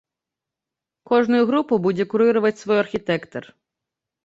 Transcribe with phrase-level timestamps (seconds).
[1.11, 3.43] Кожную групу будзе курыраваць свой архітэктар.